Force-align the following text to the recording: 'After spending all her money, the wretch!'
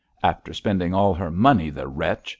'After 0.23 0.51
spending 0.51 0.95
all 0.95 1.13
her 1.13 1.29
money, 1.29 1.69
the 1.69 1.87
wretch!' 1.87 2.29